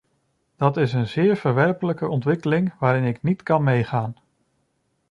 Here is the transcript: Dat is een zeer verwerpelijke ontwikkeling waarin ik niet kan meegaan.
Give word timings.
Dat 0.57 0.77
is 0.77 0.93
een 0.93 1.07
zeer 1.07 1.35
verwerpelijke 1.35 2.07
ontwikkeling 2.07 2.73
waarin 2.79 3.03
ik 3.03 3.23
niet 3.23 3.43
kan 3.43 3.63
meegaan. 3.63 4.15